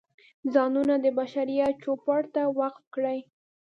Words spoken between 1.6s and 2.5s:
چوپړ ته